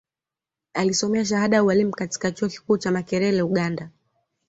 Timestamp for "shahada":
1.25-1.57